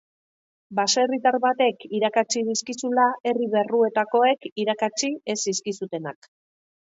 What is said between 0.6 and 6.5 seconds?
Baserritar batek irakatsi dizkizula herri barruetakoek irakatsi ez zizkizutenak.